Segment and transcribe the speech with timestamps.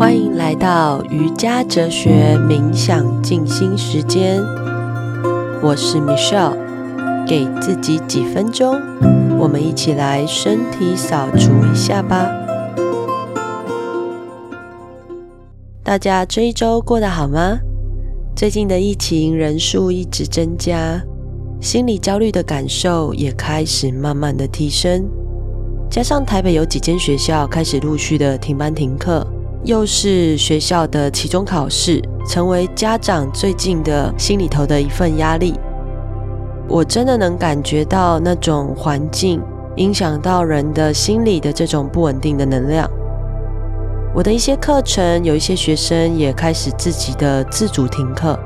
[0.00, 4.42] 欢迎来到瑜伽哲学冥想静心时间，
[5.62, 6.56] 我是 Michelle，
[7.28, 8.80] 给自己几分钟，
[9.38, 12.26] 我们一起来身体扫除一下吧。
[15.84, 17.58] 大家这一周过得好吗？
[18.34, 20.98] 最近的疫情人数一直增加，
[21.60, 25.06] 心理焦虑的感受也开始慢慢的提升。
[25.90, 29.26] 加上台北有几间学校开始陆续的停班停课，
[29.64, 35.54] 又是学校的期中考试，成为家长最近的心里头的一份压力。
[36.66, 39.42] 我真的能感觉到那种环境
[39.76, 42.88] 影响到人的心理的这种不稳定的能量。
[44.14, 48.38] 我的一些课程，有一些学生也开始自己的自主停课。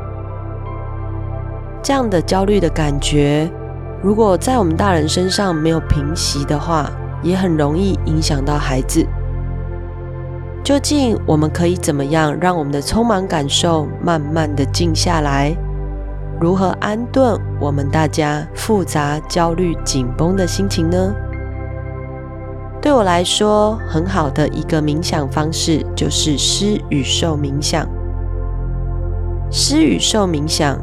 [1.80, 3.48] 这样的焦虑的感觉，
[4.02, 6.90] 如果在我们大人身上没有平息的话，
[7.22, 9.06] 也很容易影响到孩子。
[10.64, 15.54] 究竟我们可以怎么样让我们的匆忙感受慢慢的静下来？
[16.40, 21.14] 如何安顿我们大家复杂、焦虑、紧绷的心情呢？
[22.80, 27.86] 对我来说，很好的一个冥想方式就是施与受冥想。
[29.50, 30.78] 施与受冥想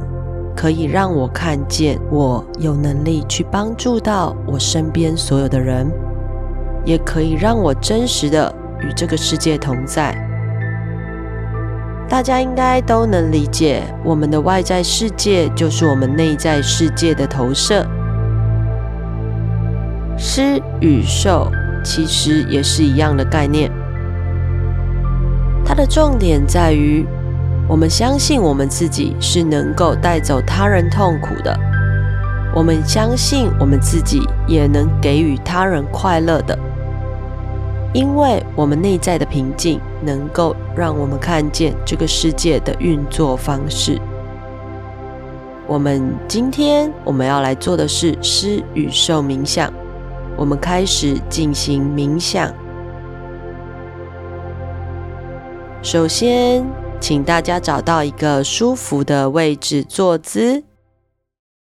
[0.55, 5.89] 可以让我看见，我有能力去帮助到我身边所有的人。
[6.83, 10.15] 也可以让我真实的与这个世界同在。
[12.09, 17.85] 大家应该都能理解，我们的外在世界就是我们内在世界的投射。
[20.17, 21.49] 施与受
[21.83, 23.71] 其实也是一样的概念。
[25.65, 27.05] 它的重点在于，
[27.65, 31.57] 我们相信我们自己是能够带走他人痛苦的，
[32.53, 36.59] 我们相信我们自己也能给予他人快乐的。
[37.93, 43.99] 因为我们内在的平静，能够让我们看见这个世界的运作方式。
[45.67, 49.71] 我们今天我们要来做的是施与受冥想。
[50.37, 52.51] 我们开始进行冥想。
[55.83, 56.65] 首先，
[57.01, 60.63] 请大家找到一个舒服的位置坐姿。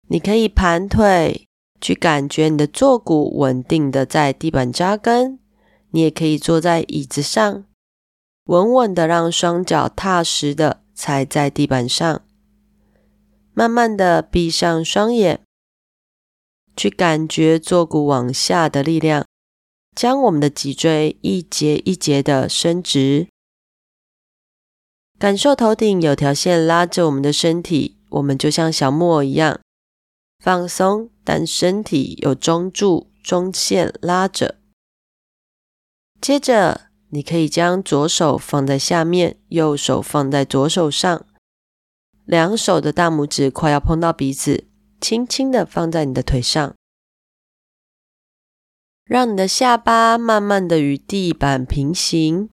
[0.07, 1.47] 你可以盘腿，
[1.81, 5.40] 去感觉你的坐骨稳定的在地板扎根。
[5.91, 7.65] 你也可以坐在椅子上，
[8.45, 12.21] 稳稳的让双脚踏实的踩在地板上，
[13.53, 15.41] 慢慢的闭上双眼，
[16.75, 19.25] 去感觉坐骨往下的力量，
[19.95, 23.27] 将我们的脊椎一节一节的伸直，
[25.19, 29.59] 感受头顶有条线拉着我们的身体，我们就像小木偶一样
[30.39, 34.60] 放松，但身体有中柱中线拉着。
[36.21, 41.25] 接着，你可以将左手放在下面，右手放在左手上，
[42.25, 44.67] 两手的大拇指快要碰到鼻子，
[45.01, 46.75] 轻轻的放在你的腿上，
[49.03, 52.51] 让你的下巴慢慢的与地板平行，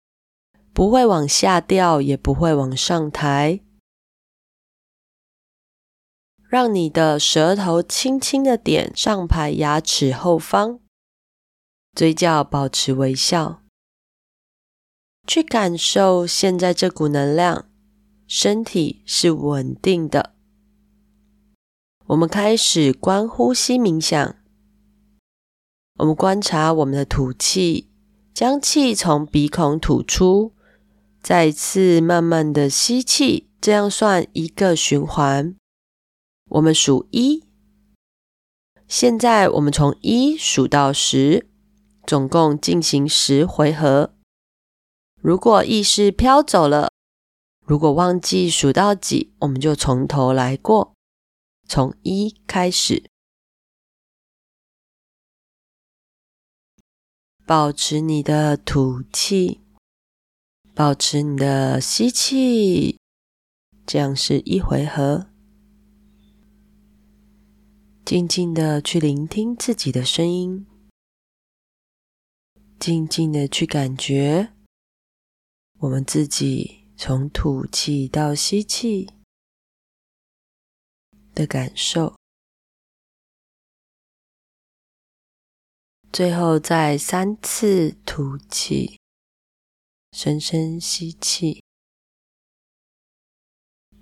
[0.73, 3.59] 不会往下掉，也不会往上抬，
[6.47, 10.79] 让你的舌头轻轻的点上排牙齿后方。
[11.97, 13.63] 嘴角保持微笑，
[15.25, 17.67] 去感受现在这股能量，
[18.27, 20.35] 身体是稳定的。
[22.05, 24.35] 我们开始观呼吸冥想，
[25.95, 27.89] 我们观察我们的吐气，
[28.31, 30.53] 将气从鼻孔吐出，
[31.23, 35.55] 再次慢慢的吸气，这样算一个循环。
[36.51, 37.43] 我们数一，
[38.87, 41.47] 现在我们从一数到十。
[42.07, 44.13] 总共进行十回合。
[45.21, 46.89] 如果意识飘走了，
[47.65, 50.93] 如果忘记数到几，我们就从头来过，
[51.67, 53.03] 从一开始。
[57.45, 59.59] 保持你的吐气，
[60.73, 62.97] 保持你的吸气，
[63.85, 65.27] 这样是一回合。
[68.05, 70.65] 静静的去聆听自己的声音。
[72.79, 74.53] 静静的去感觉
[75.79, 79.09] 我们自己从吐气到吸气
[81.33, 82.15] 的感受，
[86.11, 88.99] 最后再三次吐气，
[90.11, 91.63] 深深吸气，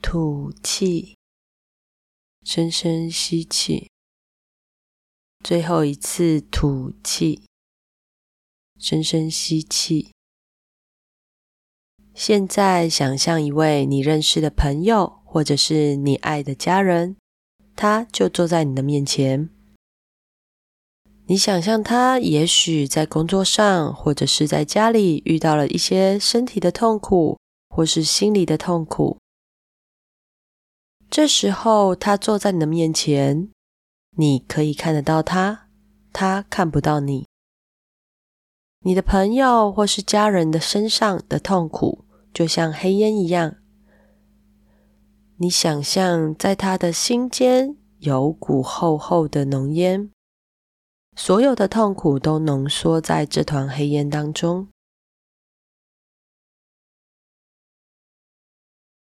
[0.01, 1.17] 吐气，
[2.43, 3.89] 深深吸气，
[5.43, 7.45] 最后一次吐气。
[8.79, 10.11] 深深吸气，
[12.13, 17.15] 现在想象一位你认识的朋友，或者是你爱的家人，
[17.75, 19.49] 他就坐在你的面前。
[21.27, 27.39] 你想象他也许在工作上，或者是在家里遇到了一些身体的痛苦，
[27.69, 29.17] 或是心理的痛苦。
[31.09, 33.49] 这时候他坐在你的面前，
[34.17, 35.69] 你可以看得到他，
[36.13, 37.25] 他看不到你。
[38.87, 43.55] 你的朋友或是家人的身上的痛苦，就像黑烟一样，
[45.37, 50.11] 你想象在他的心间有股厚厚的浓烟，
[51.15, 54.67] 所有的痛苦都浓缩在这团黑烟当中。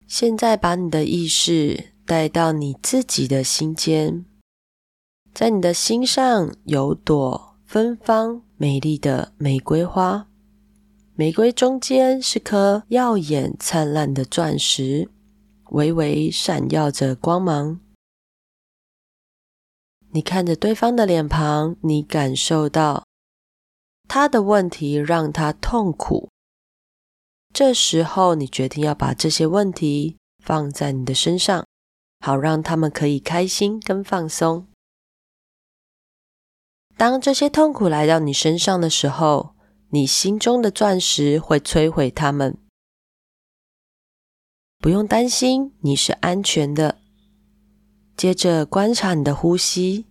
[0.07, 4.25] 现在把你的意识带到你自己的心间，
[5.33, 10.29] 在你的心上有朵芬芳美丽的玫瑰花。
[11.15, 15.09] 玫瑰中间是颗耀眼灿烂的钻石，
[15.71, 17.81] 微微闪耀着光芒。
[20.11, 23.03] 你看着对方的脸庞，你感受到
[24.07, 26.29] 他的问题让他痛苦。
[27.53, 31.65] 这时候，你决定要把这些问题放在你的身上，
[32.21, 34.67] 好让他们可以开心跟放松。
[36.95, 39.55] 当这些痛苦来到你身上的时候，
[39.89, 42.57] 你心中的钻石会摧毁它们，
[44.79, 46.99] 不用担心，你是安全的。
[48.15, 50.05] 接着观察你的呼吸，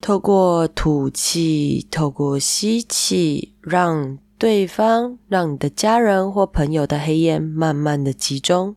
[0.00, 8.76] 透过吐气，透过吸气，让对方、让你的家人或朋友的黑烟慢慢的集中。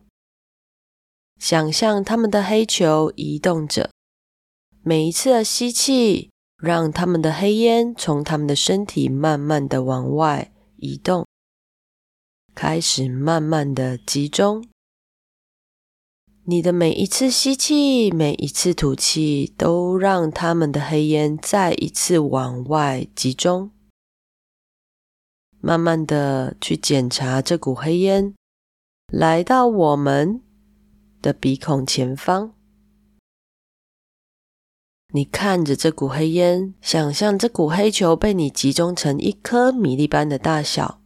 [1.38, 3.90] 想象他们的黑球移动着，
[4.82, 6.30] 每一次的吸气。
[6.62, 11.26] 让他们的黑烟从他们的身体慢慢的往外移动，
[12.54, 14.62] 开始慢慢的集中。
[16.44, 23.70] 你的每一次吸气，每一次吐气，都让他们的黑烟再一次往外集中。
[25.62, 28.34] 慢慢的去检查这股黑烟，
[29.10, 30.42] 来到我们
[31.22, 32.52] 的鼻孔前方。
[35.12, 41.00] 你看着这股黑烟，想象这股黑球被你集中成一颗米粒般的大小。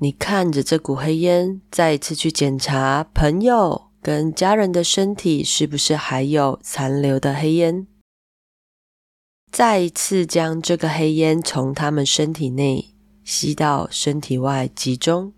[0.00, 7.86] 你看着这股黑烟，再一次去检查朋友跟家人的身体是不是还有残留的黑烟。
[9.52, 15.32] 再一次将这个黑烟从他们身体内吸到身体外集中。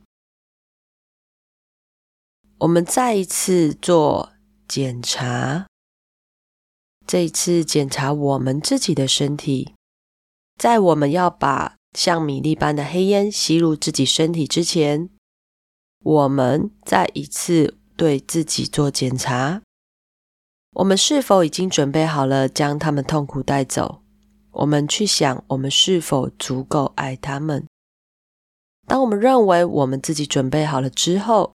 [2.58, 4.32] 我们再一次做
[4.66, 5.66] 检查。
[7.06, 9.74] 这一次检查我们自己的身体，
[10.58, 15.10] 在我们要把像米粒般的黑烟吸入自己身体之前，
[16.02, 19.62] 我们再一次对自己做检查：
[20.76, 24.02] 我们是否已经准备好了将他们痛苦带走？
[24.52, 27.66] 我们去想，我们是否足够爱他们？
[28.86, 31.52] 当我们认为我们自己准备好了之后，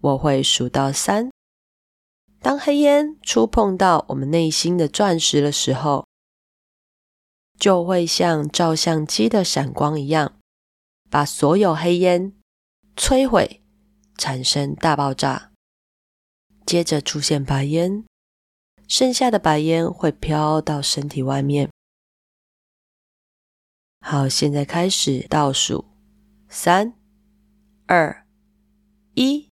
[0.00, 1.30] 我会数到三。
[2.40, 6.06] 当黑烟触碰到我们内心的钻石的时候，
[7.58, 10.38] 就会像照相机的闪光一样，
[11.10, 12.32] 把所有黑烟
[12.96, 13.62] 摧毁，
[14.16, 15.52] 产生大爆炸。
[16.64, 18.04] 接着出现白烟，
[18.88, 21.68] 剩下的白烟会飘到身体外面。
[24.00, 25.84] 好，现在开始倒数，
[26.48, 26.94] 三、
[27.86, 28.26] 二、
[29.14, 29.50] 一，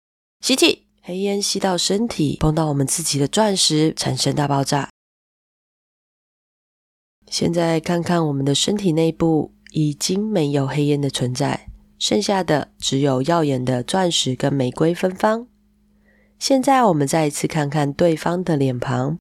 [0.40, 0.89] 吸气。
[1.10, 4.88] 黑烟吸到身体，碰到我们自己的钻石，产生大爆炸。
[7.26, 15.48] 现在看看我们的身体内部，已经没有黑烟的存在，剩下的只有耀眼的钻石跟玫瑰芬芳。
[16.38, 19.18] 现在我们再一次看看对方的脸庞，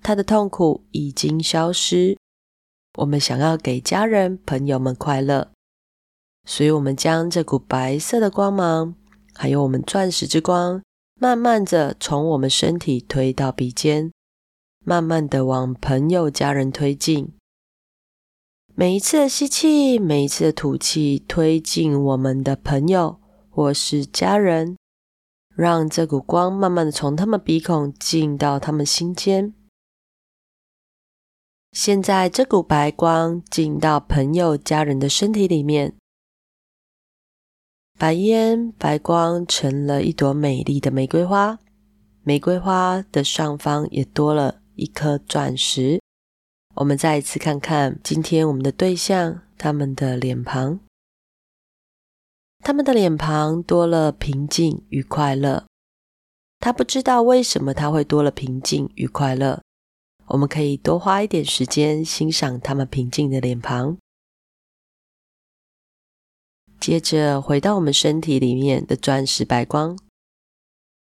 [0.00, 2.16] 他的痛苦已经消失。
[2.96, 5.52] 我们想要给家人朋友们快乐，
[6.48, 8.94] 所以我们将这股白色的光芒，
[9.34, 10.82] 还有我们钻石之光。
[11.22, 14.10] 慢慢的从我们身体推到鼻尖，
[14.84, 17.32] 慢慢的往朋友、家人推进。
[18.74, 24.76] 每一次的吸气，每一次的吐气，推进我们的朋友或是家人，
[25.54, 29.54] 让这股光慢慢的从他们鼻孔进到他们心间。
[31.70, 35.94] 现在这股白光进到朋友、家人的身体里面。
[37.98, 41.58] 白烟、白光成了一朵美丽的玫瑰花，
[42.22, 46.00] 玫瑰花的上方也多了一颗钻石。
[46.74, 50.80] 我们再一次看看今天我们的对象，他们的脸庞。
[52.64, 55.64] 他们的脸庞多了平静与快乐。
[56.58, 59.60] 他不知道为什么他会多了平静与快乐。
[60.26, 63.98] 我们可以多花一点时间欣赏他们平静的脸庞。
[66.82, 69.96] 接着回到我们身体里面的钻石白光，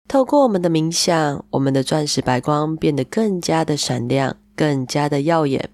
[0.06, 5.72] 透过我们的冥想，我们的钻石白光变得更加的闪亮，更加的耀眼。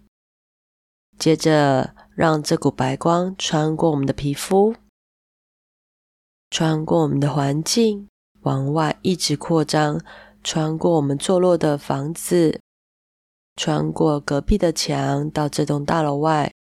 [1.18, 4.75] 接着，让这股白光穿过我们的皮肤，
[6.49, 8.08] 穿过我们的环境，
[8.40, 10.00] 往外一直扩张，
[10.42, 12.62] 穿过我们坐落的房子，
[13.56, 16.51] 穿过隔壁的墙，到这栋大楼外。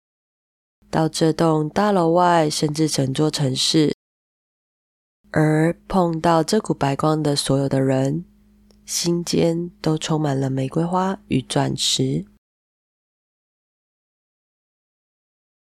[0.91, 3.95] 到这栋大楼外，甚至整座城市，
[5.31, 8.25] 而碰到这股白光的所有的人，
[8.86, 12.25] 心间都充满了玫瑰花与钻石，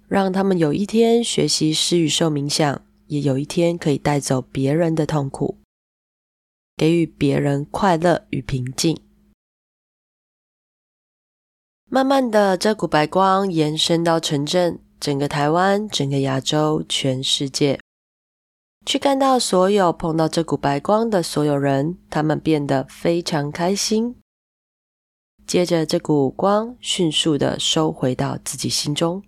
[0.07, 5.59] 让他们有一天学习施与受冥想，也有一天可以带走别人的痛苦，
[6.77, 9.03] 给予别人快乐与平静。
[11.89, 14.86] 慢慢的，这股白光延伸到城镇。
[14.99, 17.81] 整个台湾，整个亚洲，全世界，
[18.85, 24.17] 去看到所有碰到这股白光的所有人，他们变得非常开心。
[25.47, 29.23] 接着，这股光迅速的收回到自己心中。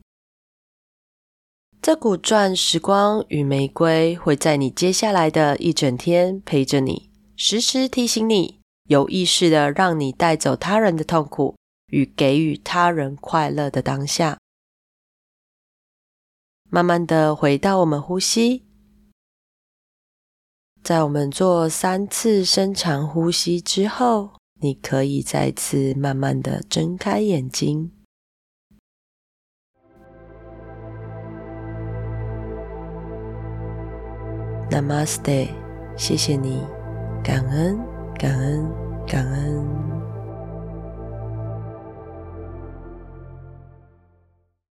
[1.80, 8.58] 这股钻石光与玫瑰会在你接下来的一整天陪着你，时时提醒你，
[8.88, 11.54] 有意识的让你带走他人的痛苦
[11.92, 14.38] 与给予他人快乐的当下。
[16.70, 18.66] 慢慢的回到我们呼吸，
[20.82, 27.90] 在我们做三次深长呼吸之后，你可以再次慢慢的睁开眼睛。
[34.70, 35.48] Namaste，
[35.96, 36.62] 谢谢你，
[37.24, 37.78] 感恩，
[38.18, 38.70] 感恩，
[39.06, 39.97] 感恩。